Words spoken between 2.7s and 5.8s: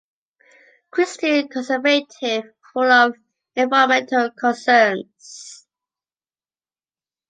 full of environmental concerns.